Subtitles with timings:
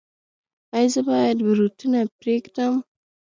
[0.75, 2.73] ایا زه باید بروتونه پریږدم؟